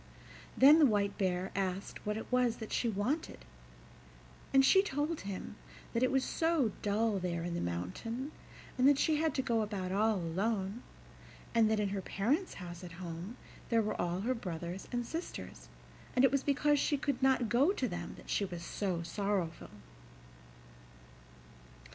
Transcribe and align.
Then 0.57 0.79
the 0.79 0.85
White 0.87 1.15
Bear 1.19 1.51
asked 1.55 2.07
what 2.07 2.17
it 2.17 2.25
was 2.31 2.55
that 2.55 2.71
she 2.73 2.89
wanted, 2.89 3.45
and 4.51 4.65
she 4.65 4.81
told 4.81 5.21
him 5.21 5.57
that 5.93 6.01
it 6.01 6.09
was 6.11 6.23
so 6.23 6.71
dull 6.81 7.19
there 7.19 7.43
in 7.43 7.53
the 7.53 7.61
mountain, 7.61 8.31
and 8.79 8.87
that 8.89 8.97
she 8.97 9.17
had 9.17 9.35
to 9.35 9.43
go 9.43 9.61
about 9.61 9.91
all 9.91 10.15
alone, 10.15 10.81
and 11.53 11.69
that 11.69 11.79
in 11.79 11.89
her 11.89 12.01
parents' 12.01 12.55
house 12.55 12.83
at 12.83 12.93
home 12.93 13.37
there 13.69 13.83
were 13.83 14.01
all 14.01 14.21
her 14.21 14.33
brothers 14.33 14.87
and 14.91 15.05
sisters, 15.05 15.69
and 16.15 16.25
it 16.25 16.31
was 16.31 16.41
because 16.41 16.79
she 16.79 16.97
could 16.97 17.21
not 17.21 17.47
go 17.47 17.71
to 17.71 17.87
them 17.87 18.15
that 18.17 18.27
she 18.27 18.43
was 18.43 18.63
so 18.63 19.03
sorrowful. 19.03 19.69